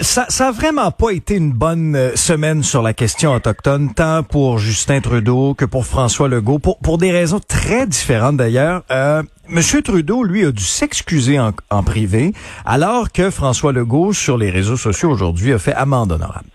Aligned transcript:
Ça, 0.00 0.26
ça 0.28 0.48
a 0.48 0.52
vraiment 0.52 0.90
pas 0.90 1.10
été 1.10 1.36
une 1.36 1.52
bonne 1.52 1.96
euh, 1.96 2.16
semaine 2.16 2.62
sur 2.62 2.82
la 2.82 2.92
question 2.92 3.32
autochtone, 3.32 3.94
tant 3.94 4.22
pour 4.22 4.58
Justin 4.58 5.00
Trudeau 5.00 5.54
que 5.54 5.64
pour 5.64 5.86
François 5.86 6.28
Legault, 6.28 6.58
pour, 6.58 6.78
pour 6.78 6.98
des 6.98 7.10
raisons 7.10 7.40
très 7.40 7.86
différentes 7.86 8.36
d'ailleurs. 8.36 8.82
Euh, 8.90 9.22
Monsieur 9.48 9.80
Trudeau, 9.80 10.22
lui, 10.22 10.44
a 10.44 10.52
dû 10.52 10.62
s'excuser 10.62 11.38
en, 11.38 11.52
en 11.70 11.82
privé, 11.82 12.32
alors 12.66 13.10
que 13.10 13.30
François 13.30 13.72
Legault, 13.72 14.12
sur 14.12 14.36
les 14.36 14.50
réseaux 14.50 14.76
sociaux 14.76 15.10
aujourd'hui, 15.10 15.52
a 15.52 15.58
fait 15.58 15.72
amende 15.72 16.12
honorable. 16.12 16.50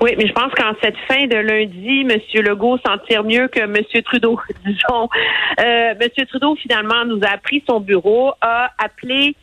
Oui, 0.00 0.14
mais 0.16 0.26
je 0.26 0.32
pense 0.32 0.52
qu'en 0.54 0.72
cette 0.82 0.96
fin 1.06 1.26
de 1.26 1.36
lundi, 1.36 2.06
M. 2.08 2.18
Legault 2.42 2.78
s'en 2.84 2.96
tire 3.06 3.22
mieux 3.22 3.48
que 3.48 3.60
M. 3.60 3.76
Trudeau, 4.02 4.40
disons. 4.64 5.08
Euh, 5.60 5.94
M. 6.00 6.26
Trudeau, 6.26 6.56
finalement, 6.56 7.04
nous 7.04 7.20
a 7.22 7.34
appris 7.34 7.62
son 7.68 7.80
bureau, 7.80 8.32
a 8.40 8.70
appelé 8.82 9.36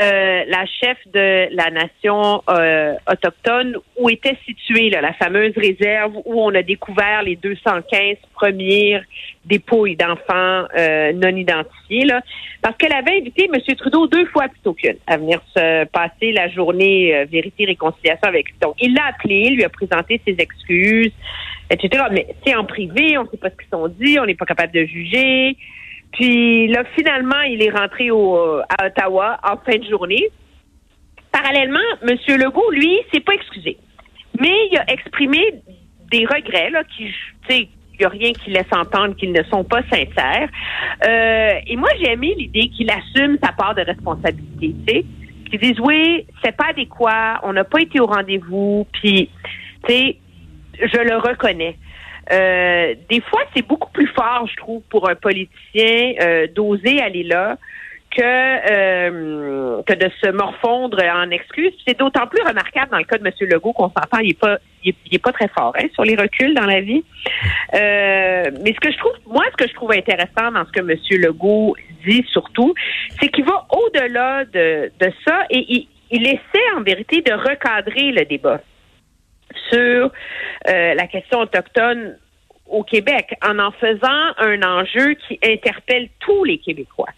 euh, 0.00 0.44
la 0.46 0.64
chef 0.66 0.96
de 1.12 1.54
la 1.54 1.70
nation 1.70 2.42
euh, 2.48 2.94
autochtone 3.10 3.76
où 3.98 4.08
était 4.08 4.38
située 4.46 4.88
là, 4.88 5.02
la 5.02 5.12
fameuse 5.12 5.52
réserve 5.54 6.16
où 6.24 6.40
on 6.40 6.54
a 6.54 6.62
découvert 6.62 7.22
les 7.22 7.36
215 7.36 8.16
premières 8.32 9.04
dépouilles 9.44 9.96
d'enfants 9.96 10.64
euh, 10.78 11.12
non 11.12 11.36
identifiés. 11.36 12.04
Là, 12.04 12.22
parce 12.62 12.76
qu'elle 12.76 12.94
avait 12.94 13.18
invité 13.18 13.50
M. 13.52 13.60
Trudeau 13.76 14.06
deux 14.06 14.26
fois 14.26 14.48
plutôt 14.48 14.72
qu'une 14.72 14.96
à 15.06 15.16
venir 15.16 15.40
se 15.54 15.84
passer 15.86 16.32
la 16.32 16.48
journée 16.48 17.14
euh, 17.14 17.26
vérité-réconciliation 17.30 18.28
avec 18.28 18.48
lui. 18.48 18.54
Donc, 18.60 18.76
il 18.80 18.94
l'a 18.94 19.06
appelé, 19.06 19.50
lui 19.50 19.64
a 19.64 19.68
présenté 19.68 20.20
ses 20.26 20.36
excuses, 20.38 21.12
etc. 21.70 22.04
Mais 22.10 22.26
c'est 22.46 22.54
en 22.54 22.64
privé, 22.64 23.18
on 23.18 23.24
ne 23.24 23.28
sait 23.28 23.36
pas 23.36 23.50
ce 23.50 23.56
qu'ils 23.56 23.70
sont 23.70 23.88
dit, 23.88 24.18
on 24.18 24.26
n'est 24.26 24.34
pas 24.34 24.46
capable 24.46 24.72
de 24.72 24.84
juger. 24.84 25.56
Puis 26.12 26.68
là, 26.68 26.84
finalement, 26.96 27.40
il 27.42 27.62
est 27.62 27.70
rentré 27.70 28.10
au, 28.10 28.36
à 28.60 28.86
Ottawa 28.86 29.38
en 29.42 29.56
fin 29.58 29.78
de 29.78 29.88
journée. 29.88 30.28
Parallèlement, 31.30 31.78
M. 32.02 32.16
Legault, 32.38 32.70
lui, 32.70 32.98
s'est 33.12 33.20
pas 33.20 33.32
excusé. 33.32 33.78
Mais 34.38 34.68
il 34.70 34.78
a 34.78 34.90
exprimé 34.90 35.40
des 36.10 36.26
regrets, 36.26 36.70
là, 36.70 36.84
qui, 36.84 37.06
tu 37.06 37.14
sais, 37.48 37.68
il 37.94 37.98
n'y 37.98 38.04
a 38.04 38.08
rien 38.08 38.32
qui 38.32 38.50
laisse 38.50 38.72
entendre 38.72 39.14
qu'ils 39.16 39.32
ne 39.32 39.42
sont 39.44 39.64
pas 39.64 39.82
sincères. 39.84 40.48
Euh, 41.06 41.52
et 41.66 41.76
moi, 41.76 41.88
j'ai 41.98 42.12
aimé 42.12 42.34
l'idée 42.36 42.68
qu'il 42.68 42.90
assume 42.90 43.38
sa 43.42 43.52
part 43.52 43.74
de 43.74 43.82
responsabilité, 43.82 44.74
tu 44.86 44.94
sais. 44.94 45.04
Qu'ils 45.50 45.60
disent, 45.60 45.80
oui, 45.80 46.26
c'est 46.42 46.56
pas 46.56 46.68
adéquat, 46.70 47.40
on 47.42 47.52
n'a 47.52 47.64
pas 47.64 47.80
été 47.80 48.00
au 48.00 48.06
rendez-vous, 48.06 48.86
puis, 48.92 49.30
tu 49.86 49.92
sais, 49.92 50.16
je 50.78 50.98
le 50.98 51.16
reconnais. 51.16 51.76
Euh, 52.30 52.94
des 53.10 53.20
fois, 53.20 53.40
c'est 53.54 53.66
beaucoup 53.66 53.90
plus 53.90 54.06
fort, 54.08 54.46
je 54.50 54.56
trouve, 54.56 54.82
pour 54.90 55.08
un 55.08 55.14
politicien 55.14 56.14
euh, 56.20 56.46
d'oser 56.54 57.00
aller 57.00 57.24
là 57.24 57.56
que 58.14 58.22
euh, 58.22 59.82
que 59.84 59.94
de 59.94 60.10
se 60.22 60.30
morfondre 60.30 61.02
en 61.02 61.30
excuses. 61.30 61.72
C'est 61.86 61.98
d'autant 61.98 62.26
plus 62.26 62.42
remarquable 62.42 62.90
dans 62.90 62.98
le 62.98 63.04
cas 63.04 63.18
de 63.18 63.26
M. 63.26 63.32
Legault 63.48 63.72
qu'on 63.72 63.88
s'entend, 63.88 64.18
il 64.18 64.30
est 64.30 64.38
pas 64.38 64.58
il 64.84 64.94
est, 65.12 65.18
pas 65.18 65.32
très 65.32 65.48
fort 65.48 65.72
hein, 65.78 65.86
sur 65.94 66.02
les 66.04 66.16
reculs 66.16 66.54
dans 66.54 66.66
la 66.66 66.80
vie. 66.80 67.04
Euh, 67.74 68.50
mais 68.62 68.74
ce 68.74 68.80
que 68.80 68.90
je 68.90 68.98
trouve, 68.98 69.12
moi, 69.26 69.44
ce 69.52 69.56
que 69.56 69.68
je 69.68 69.74
trouve 69.74 69.92
intéressant 69.92 70.50
dans 70.52 70.66
ce 70.66 70.72
que 70.72 70.80
M. 70.80 70.98
Legault 71.20 71.76
dit 72.04 72.24
surtout, 72.30 72.74
c'est 73.20 73.28
qu'il 73.28 73.44
va 73.44 73.66
au-delà 73.70 74.44
de, 74.44 74.90
de 74.98 75.12
ça 75.24 75.44
et 75.50 75.64
il, 75.68 75.88
il 76.10 76.26
essaie 76.26 76.72
en 76.76 76.82
vérité 76.82 77.22
de 77.22 77.32
recadrer 77.32 78.12
le 78.12 78.24
débat 78.24 78.60
sur 79.70 80.10
euh, 80.68 80.94
la 80.94 81.06
question 81.06 81.40
autochtone 81.40 82.16
au 82.72 82.82
Québec 82.82 83.34
en 83.46 83.58
en 83.58 83.70
faisant 83.72 84.32
un 84.38 84.62
enjeu 84.62 85.14
qui 85.28 85.38
interpelle 85.44 86.08
tous 86.20 86.44
les 86.44 86.58
Québécois 86.58 87.10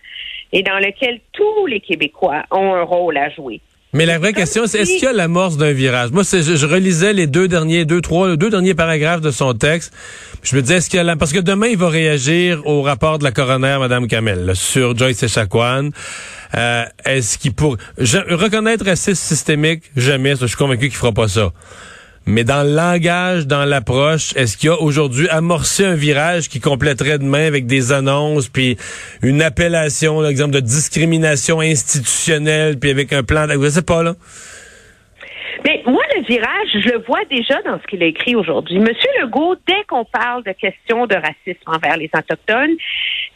et 0.52 0.62
dans 0.62 0.78
lequel 0.78 1.20
tous 1.32 1.66
les 1.66 1.80
Québécois 1.80 2.44
ont 2.50 2.74
un 2.74 2.82
rôle 2.82 3.16
à 3.16 3.30
jouer. 3.30 3.60
Mais 3.94 4.06
la 4.06 4.18
vraie 4.18 4.32
question, 4.32 4.66
c'est 4.66 4.80
est-ce 4.80 4.94
qu'il 4.94 5.04
y 5.04 5.06
a 5.06 5.12
l'amorce 5.12 5.56
d'un 5.56 5.70
virage? 5.70 6.10
Moi, 6.10 6.24
je, 6.24 6.56
je, 6.56 6.66
relisais 6.66 7.12
les 7.12 7.28
deux 7.28 7.46
derniers, 7.46 7.84
deux, 7.84 8.00
trois, 8.00 8.36
deux 8.36 8.50
derniers 8.50 8.74
paragraphes 8.74 9.20
de 9.20 9.30
son 9.30 9.54
texte. 9.54 9.94
Je 10.42 10.56
me 10.56 10.62
disais, 10.62 10.78
est-ce 10.78 10.90
qu'il 10.90 10.96
y 10.96 11.00
a 11.00 11.04
la... 11.04 11.14
Parce 11.14 11.32
que 11.32 11.38
demain, 11.38 11.68
il 11.68 11.76
va 11.76 11.88
réagir 11.88 12.66
au 12.66 12.82
rapport 12.82 13.20
de 13.20 13.24
la 13.24 13.30
coroner, 13.30 13.76
Mme 13.78 14.08
Kamel, 14.08 14.46
là, 14.46 14.56
sur 14.56 14.98
Joyce 14.98 15.22
Echaquan. 15.22 15.90
Euh, 16.56 16.84
est-ce 17.04 17.38
qu'il 17.38 17.54
pour... 17.54 17.76
Je... 17.96 18.18
reconnaître 18.34 18.84
racisme 18.84 19.14
systémique? 19.14 19.84
Jamais. 19.96 20.34
Ça, 20.34 20.42
je 20.42 20.46
suis 20.48 20.56
convaincu 20.56 20.88
qu'il 20.88 20.96
fera 20.96 21.12
pas 21.12 21.28
ça. 21.28 21.52
Mais 22.26 22.44
dans 22.44 22.62
le 22.62 22.74
langage, 22.74 23.46
dans 23.46 23.66
l'approche, 23.66 24.34
est-ce 24.34 24.56
qu'il 24.56 24.70
y 24.70 24.72
a 24.72 24.80
aujourd'hui 24.80 25.28
amorcé 25.28 25.84
un 25.84 25.94
virage 25.94 26.48
qui 26.48 26.58
compléterait 26.58 27.18
demain 27.18 27.46
avec 27.46 27.66
des 27.66 27.92
annonces, 27.92 28.48
puis 28.48 28.78
une 29.22 29.42
appellation, 29.42 30.22
l'exemple 30.22 30.52
de 30.52 30.60
discrimination 30.60 31.60
institutionnelle, 31.60 32.78
puis 32.78 32.90
avec 32.90 33.12
un 33.12 33.22
plan, 33.22 33.46
je 33.48 33.68
sais 33.68 33.82
pas 33.82 34.02
là? 34.02 34.14
Mais 35.66 35.82
moi, 35.86 36.02
le 36.16 36.22
virage, 36.24 36.68
je 36.74 36.90
le 36.90 37.04
vois 37.06 37.24
déjà 37.30 37.60
dans 37.62 37.78
ce 37.80 37.86
qu'il 37.86 38.02
a 38.02 38.06
écrit 38.06 38.34
aujourd'hui. 38.34 38.78
Monsieur 38.78 39.10
Legault, 39.22 39.56
dès 39.66 39.84
qu'on 39.88 40.04
parle 40.04 40.44
de 40.44 40.52
questions 40.52 41.06
de 41.06 41.14
racisme 41.14 41.62
envers 41.66 41.96
les 41.96 42.10
Autochtones, 42.16 42.74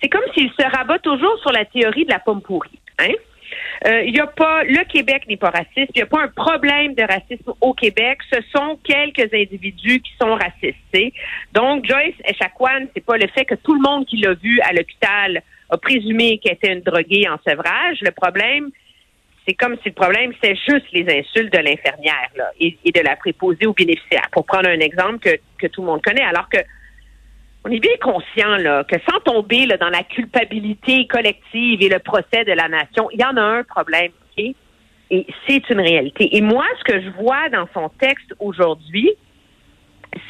c'est 0.03 0.09
comme 0.09 0.25
s'il 0.35 0.51
se 0.51 0.77
rabat 0.77 0.99
toujours 0.99 1.39
sur 1.41 1.53
la 1.53 1.65
théorie 1.65 2.05
de 2.05 2.11
la 2.11 2.19
pomme 2.19 2.43
pourrie. 2.43 2.79
Hein? 2.99 3.15
Il 3.85 3.91
euh, 3.91 4.11
n'y 4.11 4.21
a 4.21 4.27
pas, 4.27 4.65
le 4.65 4.85
Québec 4.85 5.25
n'est 5.29 5.37
pas 5.37 5.51
raciste. 5.51 5.91
Il 5.95 5.97
n'y 5.97 6.03
a 6.03 6.07
pas 6.07 6.23
un 6.23 6.29
problème 6.29 6.95
de 6.95 7.03
racisme 7.03 7.53
au 7.61 7.75
Québec. 7.75 8.19
Ce 8.33 8.41
sont 8.55 8.79
quelques 8.83 9.33
individus 9.33 10.01
qui 10.01 10.13
sont 10.21 10.35
racistes. 10.35 11.15
Donc, 11.53 11.87
Joyce 11.87 12.15
Echaquan, 12.25 12.87
c'est 12.95 13.05
pas 13.05 13.17
le 13.17 13.29
fait 13.29 13.45
que 13.45 13.55
tout 13.55 13.75
le 13.75 13.81
monde 13.81 14.07
qui 14.07 14.19
l'a 14.19 14.35
vu 14.35 14.61
à 14.63 14.73
l'hôpital 14.73 15.43
a 15.71 15.77
présumé 15.77 16.39
qu'elle 16.39 16.55
était 16.55 16.73
une 16.73 16.81
droguée 16.81 17.29
en 17.29 17.39
sevrage. 17.47 17.99
Le 18.01 18.11
problème, 18.11 18.71
c'est 19.47 19.55
comme 19.55 19.77
si 19.83 19.91
le 19.91 19.95
problème, 19.95 20.33
c'est 20.43 20.57
juste 20.57 20.87
les 20.93 21.07
insultes 21.19 21.53
de 21.53 21.59
l'infirmière 21.59 22.31
et, 22.59 22.77
de 22.85 23.01
la 23.01 23.17
préposée 23.17 23.67
aux 23.67 23.75
bénéficiaires, 23.75 24.29
pour 24.33 24.45
prendre 24.45 24.69
un 24.69 24.81
exemple 24.81 25.19
que, 25.19 25.39
que 25.59 25.67
tout 25.69 25.83
le 25.83 25.87
monde 25.87 26.03
connaît. 26.03 26.25
Alors 26.25 26.49
que 26.49 26.59
on 27.69 27.73
est 27.73 27.81
bien 27.81 27.97
conscient 28.01 28.57
là, 28.57 28.85
que 28.85 28.97
sans 29.09 29.21
tomber 29.21 29.67
là, 29.67 29.77
dans 29.77 29.91
la 29.91 30.03
culpabilité 30.03 31.07
collective 31.07 31.83
et 31.83 31.89
le 31.89 31.99
procès 31.99 32.45
de 32.45 32.53
la 32.53 32.69
nation, 32.69 33.11
il 33.13 33.21
y 33.21 33.25
en 33.25 33.37
a 33.37 33.43
un 33.43 33.65
problème, 33.65 34.11
OK? 34.39 34.45
Et 35.11 35.27
c'est 35.47 35.69
une 35.71 35.81
réalité. 35.81 36.37
Et 36.37 36.41
moi, 36.41 36.65
ce 36.79 36.85
que 36.85 37.01
je 37.01 37.09
vois 37.11 37.49
dans 37.51 37.69
son 37.75 37.89
texte 38.01 38.35
aujourd'hui, 38.39 39.11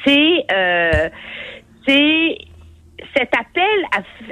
c'est 0.05 0.45
euh, 0.53 1.09
cet 3.17 3.35
appel 3.37 3.85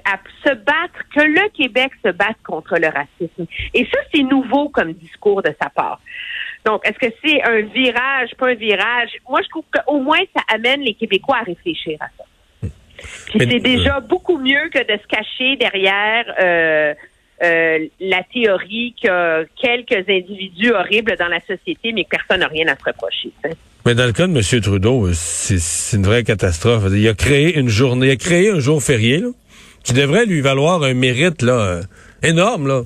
à, 0.04 0.18
se 0.44 0.54
battre, 0.54 1.00
que 1.14 1.22
le 1.22 1.48
Québec 1.50 1.92
se 2.04 2.10
batte 2.10 2.36
contre 2.44 2.76
le 2.78 2.88
racisme. 2.88 3.46
Et 3.74 3.84
ça, 3.86 3.98
c'est 4.12 4.22
nouveau 4.22 4.68
comme 4.68 4.92
discours 4.92 5.42
de 5.42 5.54
sa 5.60 5.70
part. 5.70 6.00
Donc, 6.64 6.86
est-ce 6.86 6.98
que 6.98 7.14
c'est 7.24 7.42
un 7.42 7.60
virage, 7.62 8.30
pas 8.38 8.48
un 8.48 8.54
virage? 8.54 9.10
Moi, 9.28 9.40
je 9.42 9.48
trouve 9.48 9.64
qu'au 9.72 10.00
moins, 10.00 10.20
ça 10.36 10.42
amène 10.52 10.80
les 10.80 10.94
Québécois 10.94 11.38
à 11.38 11.42
réfléchir 11.44 11.96
à. 12.00 12.06
Puis 13.26 13.38
c'est 13.38 13.60
déjà 13.60 14.00
beaucoup 14.00 14.38
mieux 14.38 14.68
que 14.72 14.78
de 14.78 14.98
se 15.00 15.06
cacher 15.06 15.56
derrière 15.56 16.24
euh, 16.40 16.94
euh, 17.42 17.86
la 18.00 18.22
théorie 18.32 18.94
que 19.02 19.46
quelques 19.60 20.08
individus 20.08 20.72
horribles 20.72 21.16
dans 21.18 21.28
la 21.28 21.40
société, 21.40 21.92
mais 21.92 22.04
que 22.04 22.10
personne 22.10 22.40
n'a 22.40 22.48
rien 22.48 22.66
à 22.68 22.76
se 22.76 22.84
reprocher. 22.84 23.30
Mais 23.84 23.94
dans 23.94 24.06
le 24.06 24.12
cas 24.12 24.26
de 24.26 24.36
M. 24.36 24.60
Trudeau, 24.62 25.08
c'est 25.12 25.96
une 25.96 26.04
vraie 26.04 26.24
catastrophe. 26.24 26.84
Il 26.92 27.06
a 27.08 27.14
créé 27.14 27.56
une 27.58 27.68
journée, 27.68 28.08
il 28.08 28.12
a 28.12 28.16
créé 28.16 28.50
un 28.50 28.58
jour 28.58 28.82
férié 28.82 29.18
là, 29.18 29.28
qui 29.84 29.92
devrait 29.92 30.26
lui 30.26 30.40
valoir 30.40 30.82
un 30.82 30.94
mérite 30.94 31.42
là, 31.42 31.52
euh, 31.52 31.82
énorme. 32.22 32.66
Là 32.66 32.82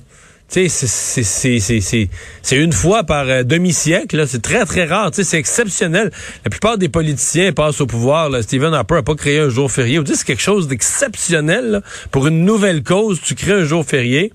c'est 0.51 2.09
une 2.53 2.73
fois 2.73 3.05
par 3.05 3.29
euh, 3.29 3.43
demi-siècle. 3.45 4.25
C'est 4.27 4.43
très, 4.43 4.65
très 4.65 4.85
rare. 4.85 5.11
C'est 5.13 5.39
exceptionnel. 5.39 6.11
La 6.45 6.51
plupart 6.51 6.77
des 6.77 6.89
politiciens 6.89 7.53
passent 7.53 7.81
au 7.81 7.87
pouvoir. 7.87 8.31
Là. 8.31 8.43
Stephen 8.43 8.75
Harper 8.75 8.97
n'a 8.97 9.03
pas 9.03 9.15
créé 9.15 9.39
un 9.39 9.49
jour 9.49 9.71
férié. 9.71 10.01
C'est 10.05 10.25
quelque 10.25 10.43
chose 10.43 10.67
d'exceptionnel. 10.67 11.83
Pour 12.11 12.27
une 12.27 12.45
nouvelle 12.45 12.83
cause, 12.83 13.21
tu 13.23 13.35
crées 13.35 13.53
un 13.53 13.65
jour 13.65 13.85
férié. 13.85 14.33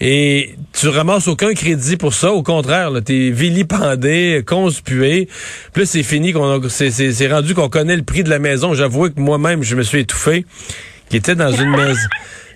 Et 0.00 0.56
tu 0.72 0.88
ramasses 0.88 1.28
aucun 1.28 1.54
crédit 1.54 1.96
pour 1.96 2.12
ça. 2.12 2.32
Au 2.32 2.42
contraire, 2.42 2.90
t'es 3.02 3.30
vilipendé, 3.30 4.42
conspué. 4.46 5.28
Plus 5.72 5.86
c'est 5.86 6.02
fini, 6.02 6.32
qu'on 6.32 6.60
c'est 6.68 7.28
rendu 7.32 7.54
qu'on 7.54 7.68
connaît 7.68 7.96
le 7.96 8.02
prix 8.02 8.24
de 8.24 8.30
la 8.30 8.40
maison. 8.40 8.74
J'avoue 8.74 9.08
que 9.08 9.20
moi-même, 9.20 9.62
je 9.62 9.76
me 9.76 9.82
suis 9.82 10.00
étouffé. 10.00 10.44
Qui 11.08 11.16
était 11.16 11.34
dans 11.34 11.52
une 11.52 11.70
maison. 11.76 12.08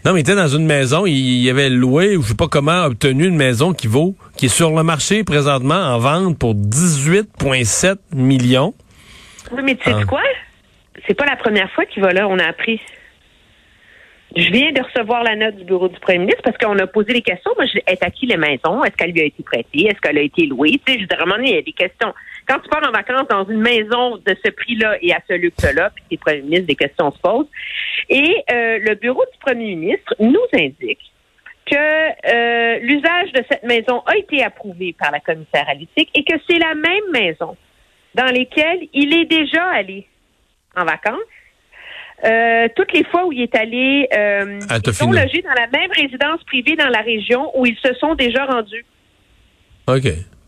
Non, 0.05 0.13
mais 0.13 0.21
il 0.21 0.23
était 0.23 0.37
dans 0.37 0.49
une 0.49 0.65
maison, 0.65 1.07
il, 1.07 1.51
avait 1.51 1.71
loué, 1.71 2.17
ou 2.17 2.23
je 2.23 2.29
sais 2.29 2.37
pas 2.37 2.47
comment, 2.47 2.85
obtenu 2.85 3.27
une 3.27 3.37
maison 3.37 3.73
qui 3.73 3.89
vaut, 3.89 4.15
qui 4.37 4.47
est 4.47 4.49
sur 4.49 4.71
le 4.71 4.83
marché 4.83 5.25
présentement 5.25 5.75
en 5.75 5.99
vente 5.99 6.39
pour 6.39 6.55
18,7 6.55 7.97
millions. 8.15 8.75
Oui, 9.53 9.63
mais 9.65 9.75
tu 9.75 9.85
sais 9.85 9.97
ah. 10.01 10.05
quoi? 10.05 10.23
C'est 11.07 11.15
pas 11.15 11.27
la 11.27 11.37
première 11.37 11.71
fois 11.73 11.85
qu'il 11.87 12.03
va 12.03 12.13
là, 12.13 12.29
on 12.29 12.39
a 12.39 12.45
appris. 12.45 12.81
Je 14.37 14.51
viens 14.51 14.73
de 14.73 14.83
recevoir 14.83 15.25
la 15.25 15.37
note 15.37 15.57
du 15.57 15.65
bureau 15.65 15.89
du 15.89 15.99
premier 16.01 16.19
ministre 16.19 16.43
parce 16.45 16.59
qu'on 16.59 16.79
a 16.79 16.87
posé 16.87 17.15
des 17.15 17.23
questions. 17.23 17.51
Moi, 17.57 17.67
je, 17.67 17.79
est 17.87 18.03
à 18.03 18.11
qui 18.11 18.27
les 18.27 18.37
maisons? 18.37 18.85
Est-ce 18.85 18.95
qu'elle 18.95 19.13
lui 19.13 19.23
a 19.23 19.25
été 19.25 19.43
prêtée? 19.43 19.87
Est-ce 19.87 20.01
qu'elle 20.01 20.19
a 20.19 20.23
été 20.23 20.47
louée? 20.47 20.81
Tu 20.87 20.93
sais, 20.93 21.01
je 21.01 21.19
moment 21.19 21.37
donné, 21.37 21.51
il 21.51 21.55
y 21.55 21.59
a 21.59 21.63
des 21.63 21.73
questions. 21.73 22.13
Quand 22.49 22.59
tu 22.61 22.69
pars 22.69 22.83
en 22.89 22.93
vacances 22.93 23.29
dans 23.29 23.45
une 23.45 23.61
maison 23.61 24.17
de 24.17 24.37
ce 24.45 24.51
prix-là 24.51 24.97
et 25.03 25.13
à 25.13 25.21
ce 25.29 25.35
luxe-là, 25.35 25.91
puis 25.95 26.05
que 26.05 26.15
es 26.15 26.17
premier 26.17 26.43
ministre, 26.43 26.67
des 26.67 26.77
questions 26.77 27.13
se 27.13 27.19
posent. 27.19 27.49
Et 28.09 28.43
euh, 28.51 28.79
le 28.81 28.95
bureau 28.95 29.23
du 29.33 29.39
premier 29.39 29.75
ministre 29.75 30.15
nous 30.19 30.47
indique 30.55 31.01
que 31.71 31.77
euh, 31.77 32.79
l'usage 32.81 33.33
de 33.33 33.45
cette 33.51 33.65
maison 33.65 34.01
a 34.07 34.17
été 34.17 34.43
approuvé 34.43 34.95
par 34.99 35.11
la 35.11 35.21
commissaire 35.21 35.67
l'éthique 35.75 36.11
et 36.15 36.25
que 36.25 36.35
c'est 36.49 36.59
la 36.59 36.75
même 36.75 37.11
maison 37.13 37.57
dans 38.15 38.25
laquelle 38.25 38.89
il 38.95 39.15
est 39.15 39.27
déjà 39.27 39.65
allé 39.67 40.07
en 40.75 40.85
vacances. 40.85 41.19
Euh, 42.25 42.69
toutes 42.75 42.93
les 42.93 43.05
fois 43.05 43.27
où 43.27 43.33
il 43.33 43.43
est 43.43 43.55
allé, 43.55 44.09
euh, 44.13 44.59
ils 44.85 44.95
sont 44.95 45.13
logés 45.13 45.43
dans 45.43 45.55
la 45.55 45.69
même 45.69 45.91
résidence 45.93 46.43
privée 46.45 46.75
dans 46.75 46.89
la 46.89 47.01
région 47.01 47.53
où 47.57 47.65
ils 47.65 47.77
se 47.77 47.95
sont 47.95 48.15
déjà 48.15 48.45
rendus. 48.47 48.85
OK. 49.87 50.07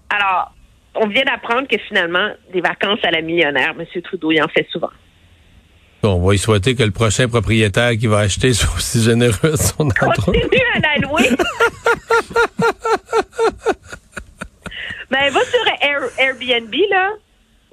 Alors, 0.09 0.53
on 0.95 1.07
vient 1.07 1.25
d'apprendre 1.25 1.69
que 1.69 1.79
finalement, 1.89 2.31
des 2.53 2.61
vacances 2.61 2.99
à 3.03 3.11
la 3.11 3.23
millionnaire, 3.23 3.75
M. 3.79 3.85
Trudeau, 4.03 4.33
il 4.33 4.43
en 4.43 4.49
fait 4.49 4.67
souvent. 4.71 4.91
Bon, 6.03 6.15
on 6.15 6.27
va 6.27 6.35
y 6.35 6.39
souhaiter 6.39 6.75
que 6.75 6.83
le 6.83 6.93
prochain 6.93 7.29
propriétaire 7.29 7.91
qui 7.93 8.07
va 8.07 8.21
acheter 8.21 8.55
soit 8.55 8.75
aussi 8.75 9.03
généreux 9.03 9.51
de 9.51 9.57
son 9.57 9.83
endroit. 9.85 10.15
Continue 10.15 10.63
à 10.75 10.81
la 10.81 10.97
louer. 11.07 11.29
ben, 15.11 15.31
va 15.31 15.41
sur 15.41 15.61
Airbnb, 16.19 16.75
là. 16.91 17.11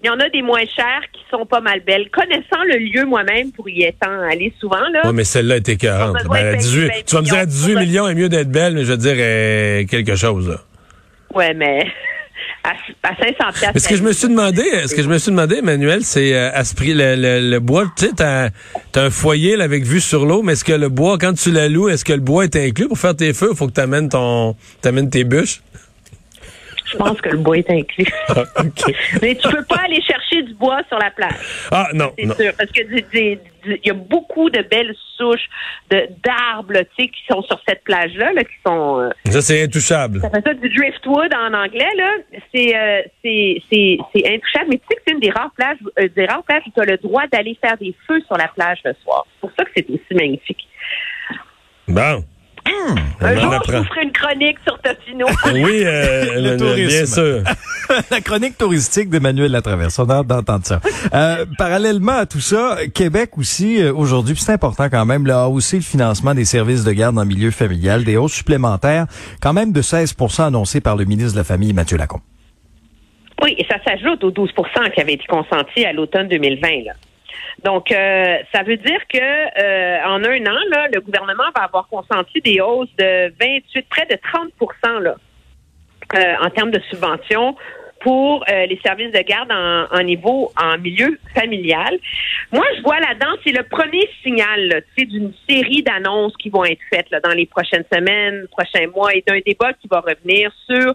Il 0.03 0.07
y 0.07 0.09
en 0.09 0.19
a 0.19 0.29
des 0.29 0.43
moins 0.43 0.65
chères 0.65 1.01
qui 1.11 1.21
sont 1.31 1.45
pas 1.45 1.61
mal 1.61 1.79
belles. 1.79 2.09
Connaissant 2.11 2.63
le 2.65 2.77
lieu 2.77 3.05
moi-même 3.05 3.51
pour 3.51 3.67
y 3.67 3.83
être 3.83 4.07
aller 4.07 4.53
souvent, 4.59 4.87
là. 4.91 5.01
Oui, 5.05 5.11
mais 5.13 5.23
celle-là 5.23 5.57
était 5.57 5.77
40. 5.77 6.17
Ben, 6.29 6.57
tu 6.59 7.15
vas 7.15 7.21
me 7.21 7.25
dire 7.25 7.39
à 7.39 7.45
18 7.45 7.75
millions, 7.77 8.07
est 8.07 8.13
mieux 8.13 8.29
d'être 8.29 8.51
belle, 8.51 8.73
mais 8.75 8.83
je 8.83 8.91
veux 8.91 8.97
dire 8.97 9.15
euh, 9.17 9.85
quelque 9.85 10.15
chose, 10.15 10.49
là. 10.49 10.57
Ouais, 11.33 11.53
mais 11.55 11.87
à, 12.63 13.15
500 13.15 13.69
Ce 13.77 13.87
que 13.87 13.95
je 13.95 14.03
me 14.03 14.11
suis 14.11 14.27
demandé, 14.27 14.63
ce 14.87 14.93
que 14.93 15.01
je 15.01 15.07
me 15.07 15.17
suis 15.17 15.31
demandé, 15.31 15.57
Emmanuel, 15.57 16.03
c'est 16.03 16.33
euh, 16.33 16.51
à 16.53 16.63
ce 16.63 16.75
prix, 16.75 16.93
le, 16.93 17.15
le, 17.15 17.59
bois, 17.59 17.85
tu 17.97 18.05
sais, 18.05 18.11
t'as 18.15 18.49
as 18.95 18.99
un 18.99 19.09
foyer 19.09 19.55
là, 19.55 19.63
avec 19.63 19.85
vue 19.85 20.01
sur 20.01 20.25
l'eau, 20.25 20.41
mais 20.41 20.53
est-ce 20.53 20.65
que 20.65 20.73
le 20.73 20.89
bois, 20.89 21.17
quand 21.17 21.33
tu 21.33 21.51
la 21.51 21.69
loues, 21.69 21.89
est-ce 21.89 22.03
que 22.03 22.13
le 22.13 22.19
bois 22.19 22.43
est 22.43 22.55
inclus 22.55 22.87
pour 22.87 22.97
faire 22.97 23.15
tes 23.15 23.33
feux? 23.33 23.53
Faut 23.53 23.67
que 23.67 23.73
tu 23.73 23.81
amènes 23.81 24.09
ton, 24.09 24.55
t'amènes 24.81 25.09
tes 25.09 25.23
bûches? 25.23 25.61
Je 26.91 26.97
pense 26.97 27.19
que 27.21 27.29
le 27.29 27.37
bois 27.37 27.57
est 27.57 27.69
inclus. 27.69 28.07
Ah, 28.29 28.43
Mais 29.21 29.35
tu 29.35 29.47
peux 29.49 29.63
pas 29.63 29.81
aller 29.85 30.01
chercher 30.01 30.43
du 30.43 30.53
bois 30.53 30.81
sur 30.89 30.99
la 30.99 31.11
plage. 31.11 31.67
Ah 31.71 31.87
non. 31.93 32.11
C'est 32.17 32.43
sûr. 32.43 32.53
Parce 32.57 32.71
que 32.71 32.81
il 33.67 33.87
y 33.87 33.89
a 33.89 33.93
beaucoup 33.93 34.49
de 34.49 34.61
belles 34.61 34.95
souches 35.17 35.49
d'arbres 35.89 36.83
qui 36.95 37.09
sont 37.29 37.41
sur 37.43 37.59
cette 37.67 37.83
plage-là, 37.83 38.33
là, 38.33 38.43
qui 38.43 38.53
sont. 38.65 38.99
Euh, 38.99 39.09
ça, 39.29 39.41
c'est 39.41 39.63
intouchable. 39.63 40.21
Ça 40.21 40.29
fait 40.29 40.41
ça 40.43 40.53
du 40.53 40.69
driftwood 40.69 41.33
en 41.33 41.53
anglais, 41.53 41.89
là. 41.95 42.11
C'est 42.53 42.75
euh, 42.75 43.01
intouchable. 44.15 44.69
Mais 44.69 44.77
tu 44.77 44.83
sais 44.89 44.95
que 44.95 45.01
c'est 45.05 45.13
une 45.13 45.19
des 45.19 45.31
rares 45.31 45.51
plages, 45.55 45.77
euh, 45.99 46.07
des 46.15 46.25
rares 46.25 46.43
plages 46.43 46.63
où 46.67 46.71
tu 46.71 46.81
as 46.81 46.85
le 46.85 46.97
droit 46.97 47.27
d'aller 47.31 47.57
faire 47.61 47.77
des 47.77 47.95
feux 48.07 48.21
sur 48.27 48.37
la 48.37 48.47
plage 48.47 48.79
le 48.85 48.93
soir. 49.03 49.25
C'est 49.33 49.41
pour 49.41 49.51
ça 49.57 49.65
que 49.65 49.71
c'est 49.75 49.89
aussi 49.89 50.13
magnifique. 50.13 50.67
Bon. 51.87 52.23
Un 53.21 53.35
jour, 53.35 53.53
je 53.67 53.77
vous 53.77 53.83
ferai 53.83 54.03
une 54.03 54.11
chronique 54.11 54.57
sur 54.65 54.79
Totino. 54.79 55.25
oui, 55.53 55.81
euh, 55.83 56.39
le, 56.39 56.57
tourisme. 56.57 56.87
bien 56.87 57.05
sûr. 57.05 57.43
la 58.11 58.21
chronique 58.21 58.57
touristique 58.57 59.09
d'Emmanuel 59.09 59.51
Latraverse. 59.51 59.97
On 59.99 60.09
a 60.09 60.15
hâte 60.15 60.27
d'entendre 60.27 60.65
ça. 60.65 60.79
Euh, 61.13 61.45
parallèlement 61.57 62.17
à 62.17 62.25
tout 62.25 62.39
ça, 62.39 62.77
Québec 62.93 63.37
aussi, 63.37 63.81
euh, 63.81 63.93
aujourd'hui, 63.93 64.35
c'est 64.37 64.51
important 64.51 64.89
quand 64.89 65.05
même, 65.05 65.25
là, 65.25 65.43
a 65.43 65.47
aussi 65.47 65.77
le 65.77 65.81
financement 65.81 66.33
des 66.33 66.45
services 66.45 66.83
de 66.83 66.91
garde 66.91 67.17
en 67.17 67.25
milieu 67.25 67.51
familial, 67.51 68.03
des 68.03 68.17
hausses 68.17 68.33
supplémentaires, 68.33 69.05
quand 69.41 69.53
même 69.53 69.71
de 69.71 69.81
16% 69.81 70.43
annoncées 70.43 70.81
par 70.81 70.95
le 70.95 71.05
ministre 71.05 71.33
de 71.33 71.37
la 71.37 71.43
Famille, 71.43 71.73
Mathieu 71.73 71.97
Lacombe. 71.97 72.21
Oui, 73.43 73.55
et 73.57 73.65
ça 73.69 73.77
s'ajoute 73.83 74.23
aux 74.23 74.31
12% 74.31 74.91
qui 74.93 75.01
avaient 75.01 75.13
été 75.13 75.25
consentis 75.27 75.85
à 75.85 75.93
l'automne 75.93 76.27
2020. 76.27 76.67
Là. 76.85 76.93
Donc, 77.63 77.91
euh, 77.91 78.37
ça 78.53 78.63
veut 78.63 78.77
dire 78.77 79.01
que 79.11 79.17
euh, 79.17 80.05
en 80.05 80.23
un 80.23 80.45
an, 80.45 80.59
là, 80.69 80.87
le 80.93 81.01
gouvernement 81.01 81.49
va 81.55 81.63
avoir 81.63 81.87
consenti 81.87 82.39
des 82.41 82.61
hausses 82.61 82.95
de 82.97 83.33
28, 83.39 83.89
près 83.89 84.05
de 84.05 84.15
30 84.15 85.01
là, 85.01 85.15
euh, 86.15 86.35
en 86.41 86.49
termes 86.49 86.71
de 86.71 86.79
subventions 86.89 87.55
pour 87.99 88.45
les 88.47 88.79
services 88.85 89.11
de 89.11 89.19
garde 89.21 89.51
en, 89.51 90.03
niveau, 90.03 90.51
en 90.55 90.77
milieu 90.77 91.19
familial. 91.33 91.97
Moi, 92.51 92.63
je 92.77 92.81
vois 92.83 92.99
là-dedans, 92.99 93.35
c'est 93.43 93.51
le 93.51 93.63
premier 93.63 94.07
signal 94.21 94.83
d'une 94.95 95.33
série 95.49 95.81
d'annonces 95.81 96.37
qui 96.37 96.49
vont 96.49 96.63
être 96.63 96.79
faites 96.93 97.09
là, 97.09 97.19
dans 97.19 97.31
les 97.31 97.47
prochaines 97.47 97.83
semaines, 97.91 98.47
prochains 98.51 98.87
mois, 98.95 99.13
et 99.15 99.23
d'un 99.27 99.39
débat 99.43 99.73
qui 99.73 99.87
va 99.89 100.01
revenir 100.01 100.51
sur 100.69 100.93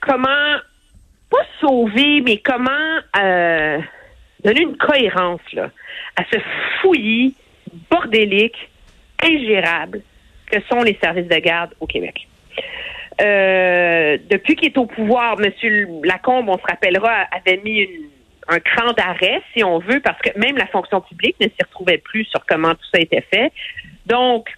comment, 0.00 0.56
pas 1.30 1.46
sauver, 1.60 2.22
mais 2.24 2.38
comment 2.38 3.00
donner 4.40 4.62
une 4.62 4.76
cohérence 4.76 5.40
là, 5.52 5.70
à 6.16 6.24
ce 6.32 6.38
fouillis 6.80 7.34
bordélique, 7.90 8.70
ingérable 9.22 10.02
que 10.50 10.60
sont 10.68 10.82
les 10.82 10.98
services 11.02 11.28
de 11.28 11.36
garde 11.36 11.70
au 11.80 11.86
Québec. 11.86 12.26
Euh, 13.20 14.16
depuis 14.30 14.56
qu'il 14.56 14.68
est 14.68 14.78
au 14.78 14.86
pouvoir, 14.86 15.36
M. 15.40 15.52
Lacombe, 16.04 16.48
on 16.48 16.58
se 16.58 16.66
rappellera, 16.66 17.26
avait 17.32 17.60
mis 17.62 17.86
un 18.48 18.58
cran 18.60 18.92
d'arrêt, 18.92 19.42
si 19.54 19.62
on 19.62 19.78
veut, 19.78 20.00
parce 20.00 20.20
que 20.20 20.36
même 20.38 20.56
la 20.56 20.66
fonction 20.66 21.00
publique 21.00 21.36
ne 21.40 21.46
s'y 21.46 21.62
retrouvait 21.62 21.98
plus 21.98 22.24
sur 22.24 22.44
comment 22.46 22.74
tout 22.74 22.86
ça 22.92 23.00
été 23.00 23.20
fait. 23.32 23.52
Donc, 24.06 24.48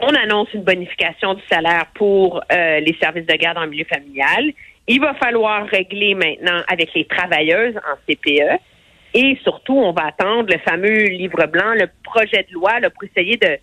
on 0.00 0.08
annonce 0.08 0.52
une 0.54 0.62
bonification 0.62 1.34
du 1.34 1.42
salaire 1.50 1.86
pour 1.94 2.42
euh, 2.52 2.80
les 2.80 2.96
services 3.00 3.26
de 3.26 3.34
garde 3.34 3.58
en 3.58 3.66
milieu 3.66 3.84
familial. 3.84 4.52
Il 4.86 5.00
va 5.00 5.14
falloir 5.14 5.66
régler 5.66 6.14
maintenant 6.14 6.62
avec 6.68 6.92
les 6.94 7.04
travailleuses 7.06 7.76
en 7.76 7.96
CPE. 8.06 8.60
Et 9.14 9.38
surtout, 9.44 9.76
on 9.76 9.92
va 9.92 10.06
attendre 10.06 10.52
le 10.52 10.58
fameux 10.58 11.06
livre 11.08 11.46
blanc, 11.46 11.72
le 11.74 11.88
projet 12.02 12.44
de 12.48 12.52
loi 12.52 12.72
pour 12.92 13.04
essayer 13.04 13.36
de, 13.36 13.58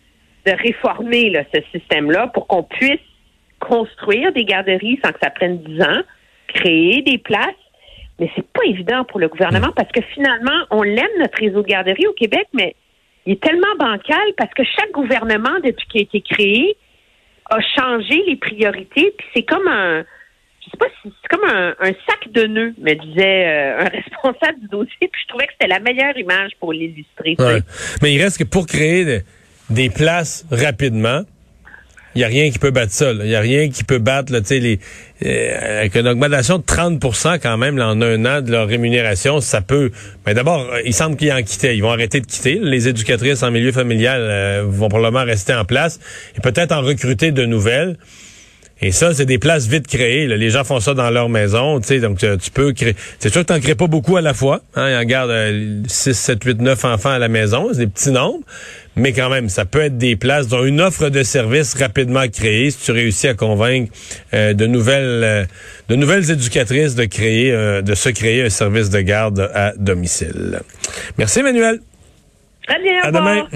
réformer 0.47 1.31
ce 1.53 1.61
système-là 1.71 2.27
pour 2.33 2.47
qu'on 2.47 2.63
puisse 2.63 2.99
construire 3.59 4.31
des 4.31 4.43
garderies 4.43 4.99
sans 5.03 5.11
que 5.11 5.19
ça 5.21 5.29
prenne 5.29 5.59
10 5.59 5.81
ans, 5.83 6.01
créer 6.47 7.03
des 7.03 7.19
places. 7.19 7.45
Mais 8.19 8.31
c'est 8.35 8.47
pas 8.47 8.63
évident 8.65 9.03
pour 9.03 9.19
le 9.19 9.27
gouvernement 9.27 9.71
parce 9.75 9.91
que 9.91 10.01
finalement, 10.13 10.65
on 10.71 10.81
l'aime 10.81 11.11
notre 11.19 11.37
réseau 11.37 11.61
de 11.61 11.67
garderies 11.67 12.07
au 12.07 12.13
Québec, 12.13 12.47
mais 12.53 12.75
il 13.27 13.33
est 13.33 13.43
tellement 13.43 13.75
bancal 13.77 14.33
parce 14.35 14.51
que 14.53 14.63
chaque 14.63 14.91
gouvernement, 14.93 15.59
depuis 15.63 15.87
qu'il 15.87 16.01
a 16.01 16.03
été 16.03 16.21
créé, 16.21 16.77
a 17.51 17.59
changé 17.61 18.23
les 18.25 18.35
priorités. 18.37 19.13
Puis 19.15 19.27
c'est 19.35 19.43
comme 19.43 19.67
un, 19.67 20.03
je 20.63 20.69
sais 20.69 20.77
pas 20.77 20.87
si 21.01 21.11
c'est 21.21 21.27
comme 21.29 21.49
un, 21.49 21.93
sac 22.07 22.31
de 22.31 22.45
nœuds, 22.45 22.73
me 22.79 22.93
disait 22.93 23.47
euh, 23.47 23.79
un 23.79 23.89
responsable 23.89 24.59
du 24.61 24.67
dossier, 24.67 25.07
puis 25.11 25.21
je 25.23 25.27
trouvais 25.27 25.47
que 25.47 25.53
c'était 25.53 25.67
la 25.67 25.79
meilleure 25.79 26.17
image 26.17 26.51
pour 26.59 26.73
l'illustrer. 26.73 27.35
Mais 28.01 28.13
il 28.13 28.21
reste 28.21 28.37
que 28.37 28.43
pour 28.43 28.67
créer 28.67 29.23
des 29.69 29.89
places 29.89 30.45
rapidement, 30.51 31.23
il 32.13 32.19
n'y 32.19 32.25
a 32.25 32.27
rien 32.27 32.51
qui 32.51 32.59
peut 32.59 32.71
battre 32.71 32.91
ça. 32.91 33.11
Il 33.11 33.19
n'y 33.19 33.35
a 33.35 33.39
rien 33.39 33.69
qui 33.69 33.85
peut 33.85 33.97
battre 33.97 34.33
là, 34.33 34.39
les, 34.49 34.79
euh, 35.25 35.79
avec 35.79 35.95
une 35.95 36.09
augmentation 36.09 36.57
de 36.57 36.63
30% 36.63 37.39
quand 37.39 37.57
même 37.57 37.79
en 37.79 38.01
un 38.01 38.25
an 38.25 38.41
de 38.41 38.51
leur 38.51 38.67
rémunération, 38.67 39.39
ça 39.39 39.61
peut. 39.61 39.91
Mais 40.25 40.33
d'abord, 40.33 40.69
euh, 40.73 40.81
il 40.83 40.93
semble 40.93 41.15
qu'ils 41.15 41.31
en 41.31 41.41
quittaient. 41.41 41.77
Ils 41.77 41.81
vont 41.81 41.91
arrêter 41.91 42.19
de 42.19 42.25
quitter. 42.25 42.59
Les 42.61 42.89
éducatrices 42.89 43.43
en 43.43 43.51
milieu 43.51 43.71
familial 43.71 44.65
vont 44.65 44.89
probablement 44.89 45.23
rester 45.23 45.53
en 45.53 45.63
place 45.63 46.01
et 46.35 46.41
peut-être 46.41 46.73
en 46.73 46.81
recruter 46.81 47.31
de 47.31 47.45
nouvelles. 47.45 47.97
Et 48.83 48.91
ça, 48.91 49.13
c'est 49.13 49.25
des 49.25 49.37
places 49.37 49.67
vite 49.67 49.87
créées. 49.87 50.27
Les 50.27 50.49
gens 50.49 50.63
font 50.63 50.79
ça 50.79 50.93
dans 50.93 51.09
leur 51.11 51.29
maison, 51.29 51.79
tu 51.79 51.87
sais, 51.87 51.99
donc 51.99 52.17
tu, 52.17 52.51
peux 52.51 52.73
créer. 52.73 52.95
C'est 53.19 53.31
sûr 53.31 53.41
que 53.41 53.47
t'en 53.47 53.59
crées 53.59 53.75
pas 53.75 53.87
beaucoup 53.87 54.17
à 54.17 54.21
la 54.21 54.33
fois. 54.33 54.61
Hein, 54.75 54.89
ils 54.89 54.95
en 54.95 55.03
gardent 55.03 55.87
6, 55.87 56.13
7, 56.13 56.43
8, 56.43 56.61
9 56.61 56.85
enfants 56.85 57.11
à 57.11 57.19
la 57.19 57.27
maison. 57.27 57.69
C'est 57.71 57.79
des 57.79 57.87
petits 57.87 58.11
nombres. 58.11 58.39
Mais 58.95 59.13
quand 59.13 59.29
même, 59.29 59.47
ça 59.49 59.65
peut 59.65 59.81
être 59.81 59.97
des 59.97 60.15
places 60.15 60.47
dont 60.47 60.65
une 60.65 60.81
offre 60.81 61.09
de 61.09 61.23
service 61.23 61.75
rapidement 61.75 62.27
créée 62.27 62.71
si 62.71 62.79
tu 62.79 62.91
réussis 62.91 63.27
à 63.27 63.33
convaincre 63.33 63.91
euh, 64.33 64.53
de 64.53 64.65
nouvelles 64.65 65.23
euh, 65.23 65.45
de 65.87 65.95
nouvelles 65.95 66.29
éducatrices 66.29 66.95
de 66.95 67.05
créer 67.05 67.53
euh, 67.53 67.81
de 67.81 67.95
se 67.95 68.09
créer 68.09 68.43
un 68.43 68.49
service 68.49 68.89
de 68.89 68.99
garde 68.99 69.49
à 69.53 69.73
domicile. 69.77 70.59
Merci 71.17 71.39
Emmanuel. 71.39 71.79
Très 72.67 72.81
bien. 72.81 73.01
À 73.03 73.11
demain. 73.11 73.47